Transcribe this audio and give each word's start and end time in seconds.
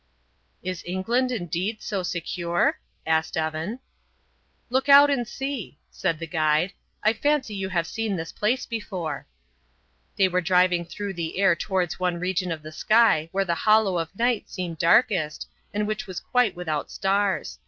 "Is 0.63 0.81
England, 0.87 1.31
indeed, 1.31 1.83
so 1.83 2.01
secure?" 2.01 2.79
asked 3.05 3.37
Evan. 3.37 3.81
"Look 4.71 4.89
out 4.89 5.11
and 5.11 5.27
see," 5.27 5.77
said 5.91 6.17
the 6.17 6.25
guide. 6.25 6.73
"I 7.03 7.13
fancy 7.13 7.53
you 7.53 7.69
have 7.69 7.85
seen 7.85 8.15
this 8.15 8.31
place 8.31 8.65
before." 8.65 9.27
They 10.15 10.27
were 10.27 10.41
driving 10.41 10.85
through 10.85 11.13
the 11.13 11.37
air 11.37 11.55
towards 11.55 11.99
one 11.99 12.19
region 12.19 12.51
of 12.51 12.63
the 12.63 12.71
sky 12.71 13.29
where 13.31 13.45
the 13.45 13.53
hollow 13.53 13.99
of 13.99 14.15
night 14.17 14.49
seemed 14.49 14.79
darkest 14.79 15.47
and 15.71 15.85
which 15.87 16.07
was 16.07 16.19
quite 16.19 16.55
without 16.55 16.89
stars. 16.89 17.59